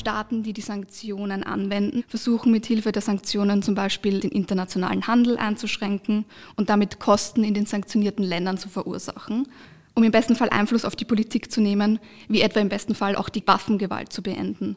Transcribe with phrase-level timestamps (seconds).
[0.00, 6.24] Staaten, die die Sanktionen anwenden, versuchen mithilfe der Sanktionen zum Beispiel den internationalen Handel einzuschränken
[6.56, 9.46] und damit Kosten in den sanktionierten Ländern zu verursachen,
[9.94, 13.14] um im besten Fall Einfluss auf die Politik zu nehmen, wie etwa im besten Fall
[13.14, 14.74] auch die Waffengewalt zu beenden.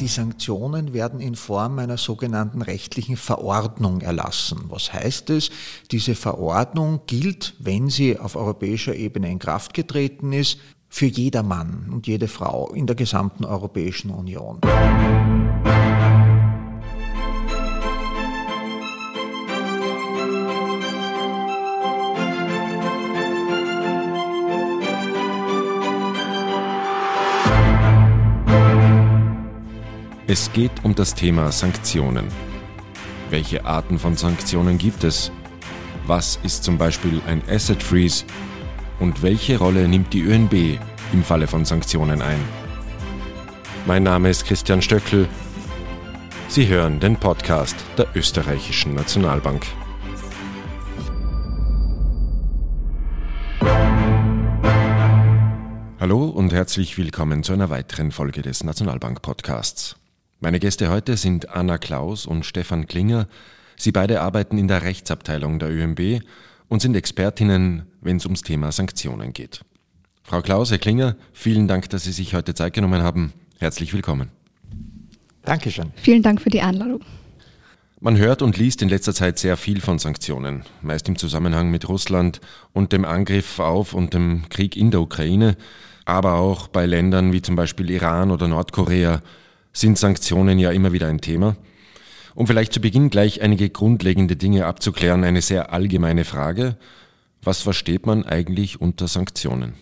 [0.00, 4.64] Die Sanktionen werden in Form einer sogenannten rechtlichen Verordnung erlassen.
[4.68, 5.50] Was heißt es?
[5.90, 10.58] Diese Verordnung gilt, wenn sie auf europäischer Ebene in Kraft getreten ist,
[10.88, 14.60] für jedermann und jede Frau in der gesamten Europäischen Union.
[30.28, 32.26] Es geht um das Thema Sanktionen.
[33.30, 35.30] Welche Arten von Sanktionen gibt es?
[36.06, 38.24] Was ist zum Beispiel ein Asset Freeze?
[38.98, 40.78] Und welche Rolle nimmt die ÖNB
[41.12, 42.40] im Falle von Sanktionen ein?
[43.84, 45.28] Mein Name ist Christian Stöckel.
[46.48, 49.66] Sie hören den Podcast der Österreichischen Nationalbank.
[56.00, 59.96] Hallo und herzlich willkommen zu einer weiteren Folge des Nationalbank Podcasts.
[60.40, 63.28] Meine Gäste heute sind Anna Klaus und Stefan Klinger.
[63.76, 66.22] Sie beide arbeiten in der Rechtsabteilung der ÖMB
[66.68, 69.60] und sind Expertinnen, wenn es ums Thema Sanktionen geht.
[70.22, 73.32] Frau Klaus, Herr Klinger, vielen Dank, dass Sie sich heute Zeit genommen haben.
[73.58, 74.30] Herzlich willkommen.
[75.42, 75.92] Dankeschön.
[75.94, 77.00] Vielen Dank für die Einladung.
[78.00, 81.88] Man hört und liest in letzter Zeit sehr viel von Sanktionen, meist im Zusammenhang mit
[81.88, 82.40] Russland
[82.72, 85.56] und dem Angriff auf und dem Krieg in der Ukraine,
[86.04, 89.22] aber auch bei Ländern wie zum Beispiel Iran oder Nordkorea,
[89.72, 91.56] sind Sanktionen ja immer wieder ein Thema.
[92.36, 96.76] Um vielleicht zu Beginn gleich einige grundlegende Dinge abzuklären, eine sehr allgemeine Frage.
[97.42, 99.72] Was versteht man eigentlich unter Sanktionen?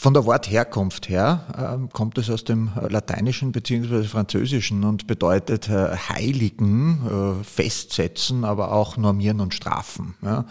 [0.00, 1.44] Von der Wortherkunft her
[1.84, 4.04] äh, kommt es aus dem Lateinischen bzw.
[4.04, 10.14] Französischen und bedeutet äh, heiligen, äh, festsetzen, aber auch normieren und strafen.
[10.22, 10.46] Ja.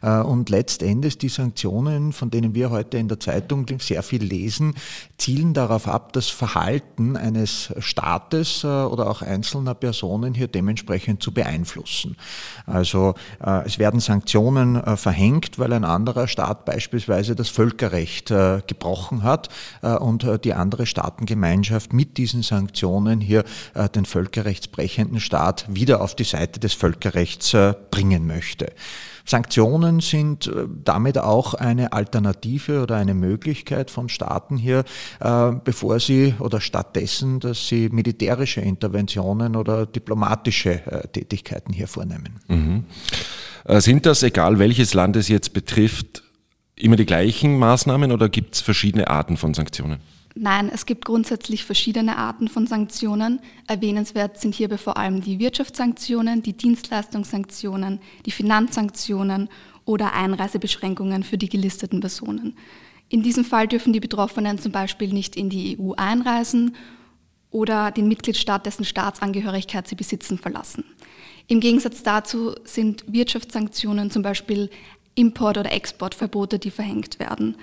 [0.00, 4.72] Äh, und letztendlich die Sanktionen, von denen wir heute in der Zeitung sehr viel lesen,
[5.18, 11.32] zielen darauf ab, das Verhalten eines Staates äh, oder auch einzelner Personen hier dementsprechend zu
[11.32, 12.16] beeinflussen.
[12.64, 19.22] Also äh, es werden Sanktionen verhängt, weil ein anderer Staat beispielsweise das Völkerrecht gebraucht gebrochen
[19.24, 19.48] hat
[19.82, 26.00] äh, und äh, die andere Staatengemeinschaft mit diesen Sanktionen hier äh, den völkerrechtsbrechenden Staat wieder
[26.00, 27.56] auf die Seite des Völkerrechts
[27.90, 28.72] bringen möchte.
[29.24, 30.50] Sanktionen sind
[30.84, 34.84] damit auch eine Alternative oder eine Möglichkeit von Staaten hier,
[35.64, 42.40] bevor sie oder stattdessen, dass sie militärische Interventionen oder diplomatische Tätigkeiten hier vornehmen.
[42.48, 42.84] Mhm.
[43.80, 46.22] Sind das, egal welches Land es jetzt betrifft,
[46.78, 49.98] immer die gleichen Maßnahmen oder gibt es verschiedene Arten von Sanktionen?
[50.38, 53.40] Nein, es gibt grundsätzlich verschiedene Arten von Sanktionen.
[53.66, 59.48] Erwähnenswert sind hierbei vor allem die Wirtschaftssanktionen, die Dienstleistungssanktionen, die Finanzsanktionen
[59.86, 62.54] oder Einreisebeschränkungen für die gelisteten Personen.
[63.08, 66.76] In diesem Fall dürfen die Betroffenen zum Beispiel nicht in die EU einreisen
[67.50, 70.84] oder den Mitgliedstaat, dessen Staatsangehörigkeit sie besitzen, verlassen.
[71.46, 74.68] Im Gegensatz dazu sind Wirtschaftssanktionen zum Beispiel
[75.16, 77.56] Import- oder Exportverbote, die verhängt werden.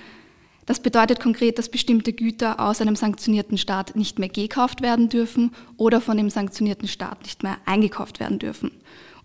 [0.66, 5.52] Das bedeutet konkret, dass bestimmte Güter aus einem sanktionierten Staat nicht mehr gekauft werden dürfen
[5.78, 8.72] oder von dem sanktionierten Staat nicht mehr eingekauft werden dürfen.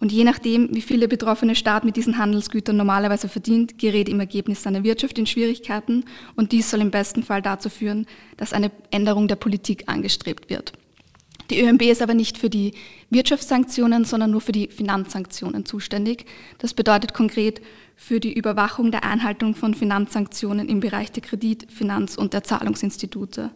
[0.01, 4.21] Und je nachdem, wie viel der betroffene Staat mit diesen Handelsgütern normalerweise verdient, gerät im
[4.21, 6.05] Ergebnis seine Wirtschaft in Schwierigkeiten
[6.37, 8.07] und dies soll im besten Fall dazu führen,
[8.37, 10.73] dass eine Änderung der Politik angestrebt wird.
[11.51, 12.75] Die ÖMB ist aber nicht für die
[13.11, 16.27] Wirtschaftssanktionen, sondern nur für die Finanzsanktionen zuständig.
[16.59, 17.63] Das bedeutet konkret
[18.01, 23.51] für die Überwachung der Einhaltung von Finanzsanktionen im Bereich der Kredit-, Finanz- und der Zahlungsinstitute.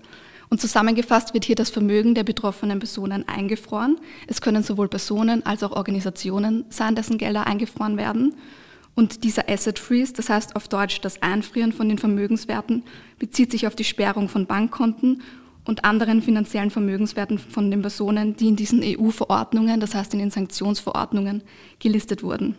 [0.51, 3.99] Und zusammengefasst wird hier das Vermögen der betroffenen Personen eingefroren.
[4.27, 8.35] Es können sowohl Personen als auch Organisationen sein, dessen Gelder eingefroren werden.
[8.97, 12.83] Und dieser Asset Freeze, das heißt auf Deutsch das Einfrieren von den Vermögenswerten,
[13.21, 15.23] bezieht sich auf die Sperrung von Bankkonten
[15.65, 20.33] und anderen finanziellen Vermögenswerten von den Personen, die in diesen EU-Verordnungen, das heißt in den
[20.33, 21.43] Sanktionsverordnungen,
[21.79, 22.57] gelistet wurden.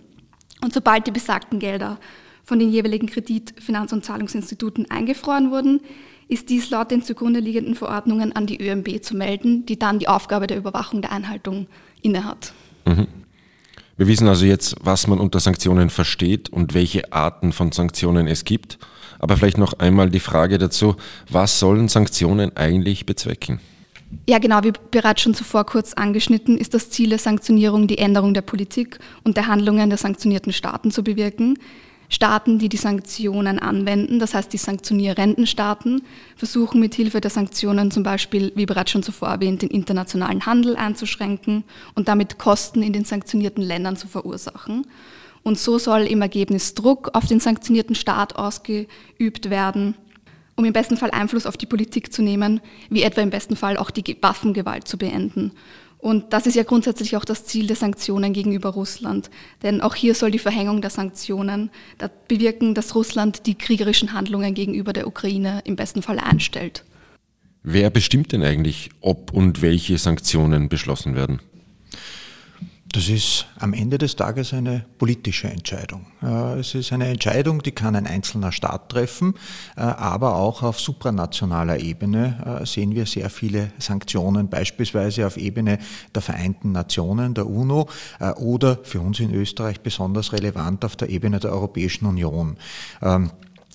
[0.63, 1.99] Und sobald die besagten Gelder
[2.45, 5.81] von den jeweiligen Kredit-, Finanz- und Zahlungsinstituten eingefroren wurden,
[6.29, 10.07] ist dies laut den zugrunde liegenden Verordnungen an die ÖMB zu melden, die dann die
[10.07, 11.67] Aufgabe der Überwachung der Einhaltung
[12.01, 12.53] innehat.
[12.85, 13.07] Mhm.
[13.97, 18.45] Wir wissen also jetzt, was man unter Sanktionen versteht und welche Arten von Sanktionen es
[18.45, 18.79] gibt.
[19.19, 20.95] Aber vielleicht noch einmal die Frage dazu,
[21.29, 23.59] was sollen Sanktionen eigentlich bezwecken?
[24.27, 28.33] Ja, genau, wie bereits schon zuvor kurz angeschnitten, ist das Ziel der Sanktionierung die Änderung
[28.33, 31.57] der Politik und der Handlungen der sanktionierten Staaten zu bewirken.
[32.09, 36.03] Staaten, die die Sanktionen anwenden, das heißt die sanktionierenden Staaten,
[36.35, 40.75] versuchen mit Hilfe der Sanktionen zum Beispiel, wie bereits schon zuvor erwähnt, den internationalen Handel
[40.75, 41.63] einzuschränken
[41.95, 44.85] und damit Kosten in den sanktionierten Ländern zu verursachen.
[45.41, 49.95] Und so soll im Ergebnis Druck auf den sanktionierten Staat ausgeübt werden,
[50.55, 53.77] um im besten Fall Einfluss auf die Politik zu nehmen, wie etwa im besten Fall
[53.77, 55.51] auch die Waffengewalt zu beenden.
[56.03, 59.29] Und das ist ja grundsätzlich auch das Ziel der Sanktionen gegenüber Russland.
[59.61, 61.71] Denn auch hier soll die Verhängung der Sanktionen
[62.27, 66.83] bewirken, dass Russland die kriegerischen Handlungen gegenüber der Ukraine im besten Fall einstellt.
[67.63, 71.39] Wer bestimmt denn eigentlich, ob und welche Sanktionen beschlossen werden?
[72.93, 76.05] Das ist am Ende des Tages eine politische Entscheidung.
[76.59, 79.33] Es ist eine Entscheidung, die kann ein einzelner Staat treffen,
[79.75, 85.79] äh, aber auch auf supranationaler Ebene äh, sehen wir sehr viele Sanktionen, beispielsweise auf Ebene
[86.13, 91.09] der Vereinten Nationen, der UNO äh, oder für uns in Österreich besonders relevant auf der
[91.09, 92.57] Ebene der Europäischen Union.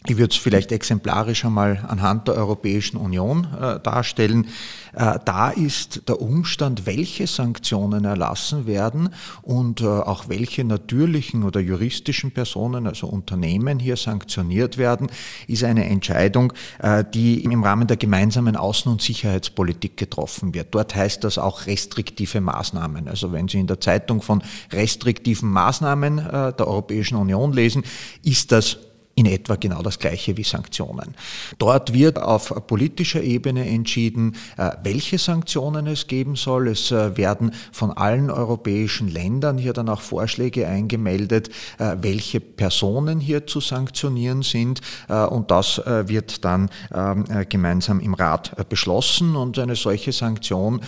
[0.06, 4.46] Ich würde es vielleicht exemplarisch einmal anhand der Europäischen Union äh, darstellen.
[4.94, 9.10] Äh, da ist der Umstand, welche Sanktionen erlassen werden
[9.42, 15.08] und äh, auch welche natürlichen oder juristischen Personen, also Unternehmen hier sanktioniert werden,
[15.48, 20.68] ist eine Entscheidung, äh, die im Rahmen der gemeinsamen Außen- und Sicherheitspolitik getroffen wird.
[20.76, 23.08] Dort heißt das auch restriktive Maßnahmen.
[23.08, 27.82] Also wenn Sie in der Zeitung von restriktiven Maßnahmen äh, der Europäischen Union lesen,
[28.22, 28.78] ist das
[29.18, 31.16] in etwa genau das Gleiche wie Sanktionen.
[31.58, 36.68] Dort wird auf politischer Ebene entschieden, äh, welche Sanktionen es geben soll.
[36.68, 41.48] Es äh, werden von allen europäischen Ländern hier dann auch Vorschläge eingemeldet,
[41.78, 44.80] äh, welche Personen hier zu sanktionieren sind.
[45.08, 49.36] Und das wird dann ähm, gemeinsam im Rat beschlossen.
[49.36, 50.80] Und eine solche Sanktion,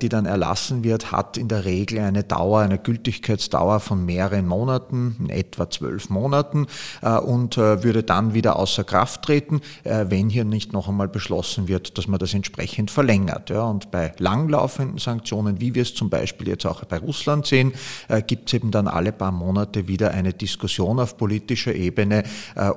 [0.00, 5.16] die dann erlassen wird, hat in der Regel eine Dauer, eine Gültigkeitsdauer von mehreren Monaten,
[5.18, 6.66] in etwa zwölf Monaten.
[7.02, 11.98] Und würde dann wieder außer Kraft treten, äh, wenn hier nicht noch einmal beschlossen wird,
[11.98, 13.50] dass man das entsprechend verlängert.
[13.50, 17.72] Und bei langlaufenden Sanktionen, wie wir es zum Beispiel jetzt auch bei Russland sehen,
[18.08, 22.24] äh, gibt es eben dann alle paar Monate wieder eine Diskussion auf politischer Ebene,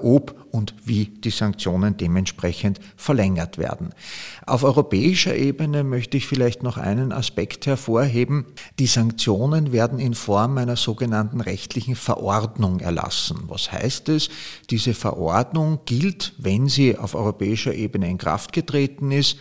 [0.01, 3.89] ob und wie die Sanktionen dementsprechend verlängert werden.
[4.45, 8.45] Auf europäischer Ebene möchte ich vielleicht noch einen Aspekt hervorheben.
[8.79, 13.43] Die Sanktionen werden in Form einer sogenannten rechtlichen Verordnung erlassen.
[13.47, 14.29] Was heißt es?
[14.79, 19.37] Diese Verordnung gilt, wenn sie auf europäischer Ebene in Kraft getreten ist,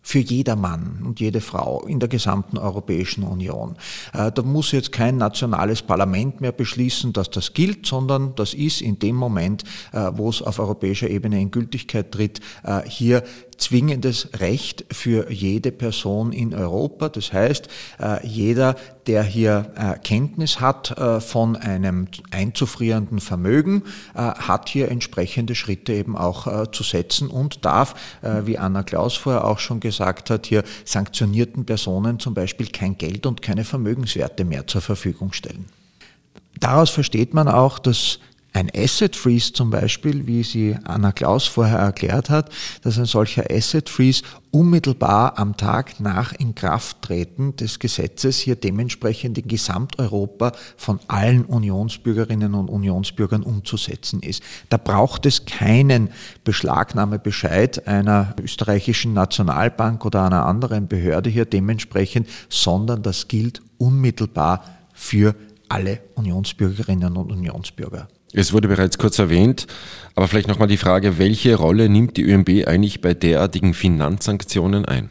[0.00, 3.76] für jeder Mann und jede Frau in der gesamten Europäischen Union.
[4.14, 8.80] Äh, da muss jetzt kein nationales Parlament mehr beschließen, dass das gilt, sondern das ist
[8.80, 13.22] in dem Moment, äh, wo es auf europäischer Ebene in Gültigkeit tritt, äh, hier
[13.60, 17.08] zwingendes Recht für jede Person in Europa.
[17.08, 17.68] Das heißt,
[18.00, 18.74] äh, jeder,
[19.06, 23.82] der hier äh, Kenntnis hat äh, von einem einzufrierenden Vermögen,
[24.14, 29.58] hat hier entsprechende Schritte eben auch zu setzen und darf, wie Anna Klaus vorher auch
[29.58, 34.80] schon gesagt hat, hier sanktionierten Personen zum Beispiel kein Geld und keine Vermögenswerte mehr zur
[34.80, 35.66] Verfügung stellen.
[36.58, 38.18] Daraus versteht man auch, dass
[38.52, 42.50] ein Asset Freeze zum Beispiel, wie sie Anna Klaus vorher erklärt hat,
[42.82, 49.46] dass ein solcher Asset Freeze unmittelbar am Tag nach Inkrafttreten des Gesetzes hier dementsprechend in
[49.46, 54.42] Gesamteuropa von allen Unionsbürgerinnen und Unionsbürgern umzusetzen ist.
[54.68, 56.10] Da braucht es keinen
[56.42, 65.36] Beschlagnahmebescheid einer österreichischen Nationalbank oder einer anderen Behörde hier dementsprechend, sondern das gilt unmittelbar für
[65.68, 68.08] alle Unionsbürgerinnen und Unionsbürger.
[68.32, 69.66] Es wurde bereits kurz erwähnt,
[70.14, 75.10] aber vielleicht nochmal die Frage, welche Rolle nimmt die ÖMB eigentlich bei derartigen Finanzsanktionen ein?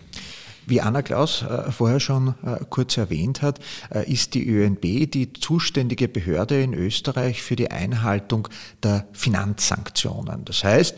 [0.66, 3.60] Wie Anna Klaus äh, vorher schon äh, kurz erwähnt hat,
[3.90, 8.48] äh, ist die ÖNB die zuständige Behörde in Österreich für die Einhaltung
[8.84, 10.46] der Finanzsanktionen.
[10.46, 10.96] Das heißt,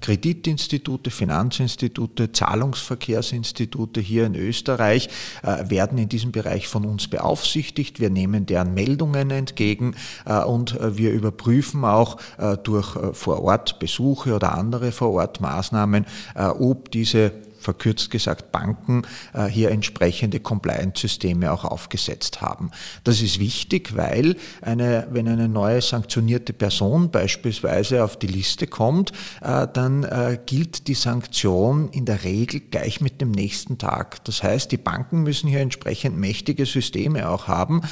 [0.00, 5.08] Kreditinstitute, Finanzinstitute, Zahlungsverkehrsinstitute hier in Österreich
[5.42, 8.00] äh, werden in diesem Bereich von uns beaufsichtigt.
[8.00, 12.18] Wir nehmen deren Meldungen entgegen äh, und äh, wir überprüfen auch
[12.62, 17.32] durch Vorortbesuche oder andere Vorortmaßnahmen, ob diese
[17.66, 19.02] verkürzt gesagt Banken,
[19.34, 22.70] äh, hier entsprechende Compliance-Systeme auch aufgesetzt haben.
[23.02, 29.10] Das ist wichtig, weil eine, wenn eine neue sanktionierte Person beispielsweise auf die Liste kommt,
[29.42, 34.24] äh, dann äh, gilt die Sanktion in der Regel gleich mit dem nächsten Tag.
[34.24, 37.82] Das heißt, die Banken müssen hier entsprechend mächtige Systeme auch haben,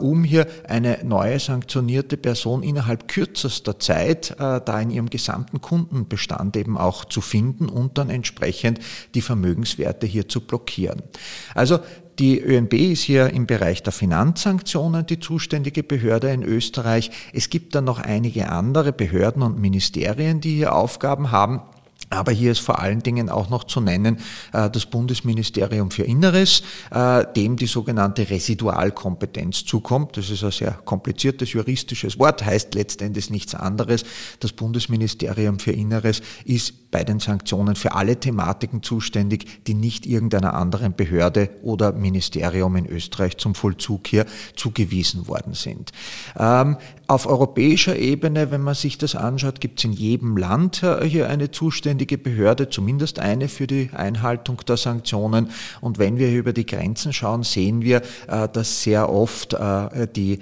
[0.00, 6.76] um hier eine neue sanktionierte Person innerhalb kürzester Zeit da in ihrem gesamten Kundenbestand eben
[6.76, 8.80] auch zu finden und dann entsprechend
[9.14, 11.02] die Vermögenswerte hier zu blockieren.
[11.54, 11.78] Also
[12.18, 17.10] Die ÖNB ist hier im Bereich der Finanzsanktionen die zuständige Behörde in Österreich.
[17.34, 21.60] Es gibt dann noch einige andere Behörden und Ministerien, die hier Aufgaben haben.
[22.10, 24.18] Aber hier ist vor allen Dingen auch noch zu nennen
[24.52, 30.16] äh, das Bundesministerium für Inneres, äh, dem die sogenannte Residualkompetenz zukommt.
[30.16, 34.04] Das ist ein sehr kompliziertes juristisches Wort, heißt letztendlich nichts anderes.
[34.40, 40.54] Das Bundesministerium für Inneres ist bei den Sanktionen für alle Thematiken zuständig, die nicht irgendeiner
[40.54, 45.92] anderen Behörde oder Ministerium in Österreich zum Vollzug hier zugewiesen worden sind.
[47.08, 51.28] Auf europäischer Ebene, wenn man sich das anschaut, gibt es in jedem Land äh, hier
[51.28, 55.50] eine zuständige Behörde, zumindest eine für die Einhaltung der Sanktionen.
[55.80, 60.40] Und wenn wir über die Grenzen schauen, sehen wir, äh, dass sehr oft äh, die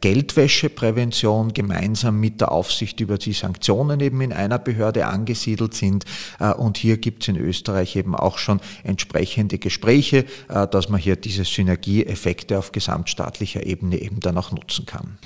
[0.00, 6.04] Geldwäscheprävention gemeinsam mit der Aufsicht über die Sanktionen eben in einer Behörde angesiedelt sind.
[6.56, 11.44] Und hier gibt es in Österreich eben auch schon entsprechende Gespräche, dass man hier diese
[11.44, 15.18] Synergieeffekte auf gesamtstaatlicher Ebene eben dann auch nutzen kann.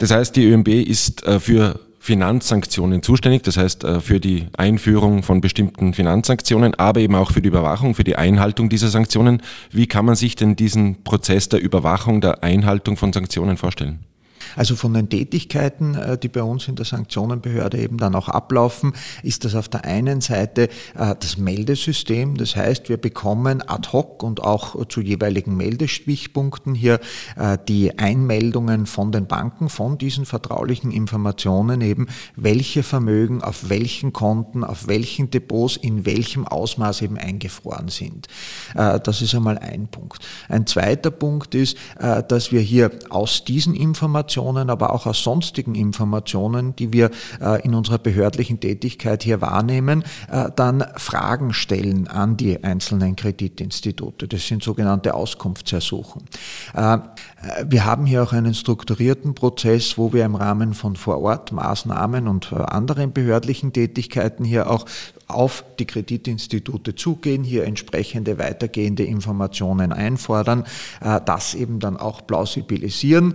[0.00, 5.22] Das heißt, die ÖMB ist äh, für Finanzsanktionen zuständig, das heißt äh, für die Einführung
[5.22, 9.42] von bestimmten Finanzsanktionen, aber eben auch für die Überwachung, für die Einhaltung dieser Sanktionen.
[9.70, 13.98] Wie kann man sich denn diesen Prozess der Überwachung, der Einhaltung von Sanktionen vorstellen?
[14.56, 18.92] Also von den Tätigkeiten, äh, die bei uns in der Sanktionenbehörde eben dann auch ablaufen,
[19.22, 22.36] ist das auf der einen Seite äh, das Meldesystem.
[22.36, 27.00] Das heißt, wir bekommen ad hoc und auch zu jeweiligen Meldeschwichpunkten hier
[27.36, 34.12] äh, die Einmeldungen von den Banken, von diesen vertraulichen Informationen eben, welche Vermögen auf welchen
[34.12, 38.28] Konten, auf welchen Depots, in welchem Ausmaß eben eingefroren sind.
[38.74, 40.24] Das ist einmal ein Punkt.
[40.48, 45.74] Ein zweiter Punkt ist, dass wir hier aus diesen Informationen Informationen, aber auch aus sonstigen
[45.74, 52.36] Informationen, die wir äh, in unserer behördlichen Tätigkeit hier wahrnehmen, äh, dann Fragen stellen an
[52.36, 54.28] die einzelnen Kreditinstitute.
[54.28, 56.22] Das sind sogenannte Auskunftsersuchen.
[56.74, 56.98] Äh,
[57.66, 63.12] wir haben hier auch einen strukturierten Prozess, wo wir im Rahmen von Vorortmaßnahmen und anderen
[63.12, 64.86] behördlichen Tätigkeiten hier auch
[65.34, 70.64] auf die Kreditinstitute zugehen, hier entsprechende weitergehende Informationen einfordern,
[71.24, 73.34] das eben dann auch plausibilisieren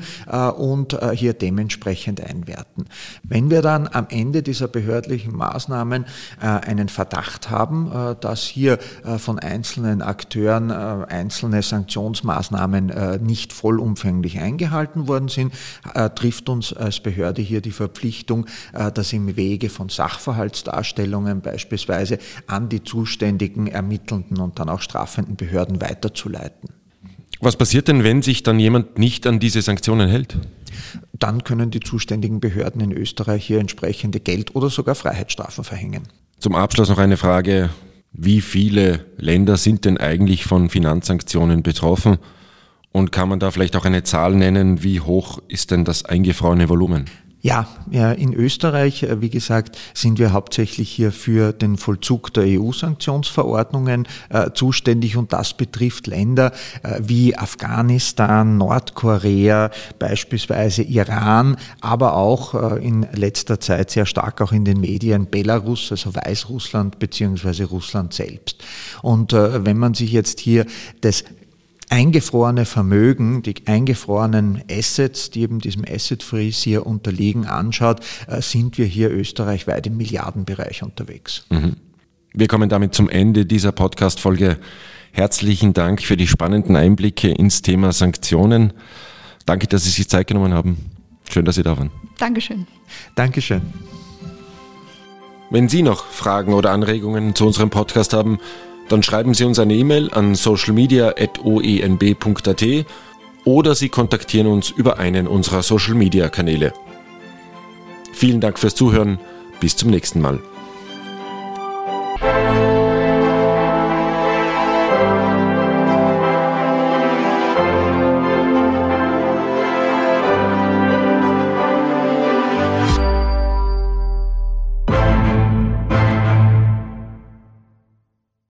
[0.57, 2.85] und äh, hier dementsprechend einwerten.
[3.23, 6.05] Wenn wir dann am Ende dieser behördlichen Maßnahmen
[6.41, 8.79] äh, einen Verdacht haben, äh, dass hier
[9.17, 15.53] von einzelnen Akteuren einzelne Sanktionsmaßnahmen nicht vollumfänglich eingehalten worden sind,
[16.15, 18.45] trifft uns als Behörde hier die Verpflichtung,
[18.93, 21.84] das im Wege von Sachverhaltsdarstellungen beispielsweise
[22.47, 26.69] an die zuständigen ermittelnden und dann auch strafenden Behörden weiterzuleiten.
[27.41, 30.37] Was passiert denn, wenn sich dann jemand nicht an diese Sanktionen hält?
[31.13, 36.03] Dann können die zuständigen Behörden in Österreich hier entsprechende Geld- oder sogar Freiheitsstrafen verhängen.
[36.39, 37.69] Zum Abschluss noch eine Frage.
[38.11, 42.17] Wie viele Länder sind denn eigentlich von Finanzsanktionen betroffen?
[42.91, 46.69] Und kann man da vielleicht auch eine Zahl nennen, wie hoch ist denn das eingefrorene
[46.69, 47.05] Volumen?
[47.45, 54.07] Ja, in Österreich, äh, wie gesagt, sind wir hauptsächlich hier für den Vollzug der EU-Sanktionsverordnungen
[54.29, 63.05] äh, zuständig und das betrifft Länder äh, wie Afghanistan, Nordkorea, beispielsweise Iran, aber auch in
[63.13, 68.63] letzter Zeit sehr stark auch in den Medien Belarus, also Weißrussland beziehungsweise Russland selbst.
[69.03, 70.65] Und wenn man sich jetzt hier
[71.01, 71.23] das
[71.89, 78.77] eingefrorene Vermögen, die eingefrorenen Assets, die eben diesem Asset Freeze hier unterliegen, anschaut, äh, sind
[78.77, 81.45] wir hier österreichweit im Milliardenbereich unterwegs.
[81.49, 81.75] Mhm.
[82.33, 84.57] Wir kommen damit zum Ende dieser Podcast-Folge.
[85.13, 88.73] Herzlichen Dank für die spannenden Einblicke ins Thema Sanktionen.
[89.45, 90.77] Danke, dass Sie sich Zeit genommen haben.
[91.29, 91.91] Schön, dass Sie da waren.
[92.17, 92.67] Dankeschön.
[93.15, 93.61] Dankeschön.
[95.49, 98.39] Wenn Sie noch Fragen oder Anregungen zu unserem Podcast haben,
[98.89, 102.65] dann schreiben Sie uns eine E-Mail an socialmedia.oenb.at
[103.43, 106.71] oder Sie kontaktieren uns über einen unserer Social Media Kanäle.
[108.13, 109.19] Vielen Dank fürs Zuhören.
[109.59, 110.39] Bis zum nächsten Mal.